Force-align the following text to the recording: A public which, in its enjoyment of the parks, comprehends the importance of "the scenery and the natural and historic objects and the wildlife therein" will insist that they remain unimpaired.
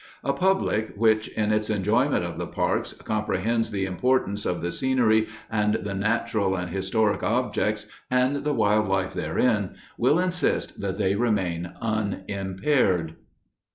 A 0.23 0.33
public 0.33 0.93
which, 0.95 1.27
in 1.27 1.51
its 1.51 1.69
enjoyment 1.69 2.25
of 2.25 2.39
the 2.39 2.47
parks, 2.47 2.91
comprehends 2.93 3.69
the 3.69 3.85
importance 3.85 4.47
of 4.47 4.59
"the 4.59 4.71
scenery 4.71 5.27
and 5.47 5.75
the 5.75 5.93
natural 5.93 6.55
and 6.55 6.71
historic 6.71 7.21
objects 7.21 7.85
and 8.09 8.37
the 8.37 8.51
wildlife 8.51 9.13
therein" 9.13 9.75
will 9.99 10.17
insist 10.17 10.79
that 10.79 10.97
they 10.97 11.13
remain 11.13 11.73
unimpaired. 11.83 13.13